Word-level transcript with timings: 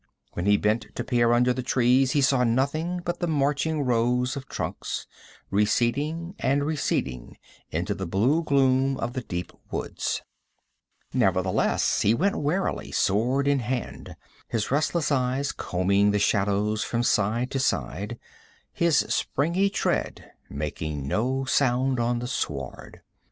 When 0.33 0.47
he 0.47 0.57
bent 0.57 0.87
to 0.95 1.03
peer 1.03 1.31
under 1.31 1.53
the 1.53 1.61
trees, 1.61 2.13
he 2.13 2.21
saw 2.21 2.43
nothing 2.43 3.03
but 3.05 3.19
the 3.19 3.27
marching 3.27 3.81
rows 3.85 4.35
of 4.35 4.49
trunks, 4.49 5.05
receding 5.51 6.33
and 6.39 6.63
receding 6.63 7.37
into 7.69 7.93
the 7.93 8.07
blue 8.07 8.41
gloom 8.43 8.97
of 8.97 9.13
the 9.13 9.21
deep 9.21 9.51
woods. 9.69 10.23
Nevertheless 11.13 12.01
he 12.01 12.15
went 12.15 12.35
warily, 12.39 12.91
sword 12.91 13.47
in 13.47 13.59
hand, 13.59 14.15
his 14.47 14.71
restless 14.71 15.11
eyes 15.11 15.51
combing 15.51 16.09
the 16.09 16.17
shadows 16.17 16.83
from 16.83 17.03
side 17.03 17.51
to 17.51 17.59
side, 17.59 18.17
his 18.73 18.97
springy 19.07 19.69
tread 19.69 20.31
making 20.49 21.07
no 21.07 21.45
sound 21.45 21.99
on 21.99 22.17
the 22.17 22.27
sward. 22.27 23.01